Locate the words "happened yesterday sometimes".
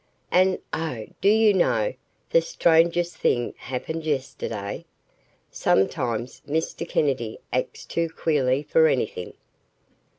3.57-6.41